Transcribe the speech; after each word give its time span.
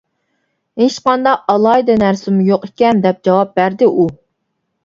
«ھېچقانداق 0.81 1.43
ئالاھىدە 1.53 1.97
نەرسىمۇ 2.05 2.47
يوق 2.49 2.65
ئىكەن» 2.69 3.05
دەپ 3.07 3.21
جاۋاب 3.29 3.53
بەردى 3.61 3.93
ئۇ. 3.93 4.09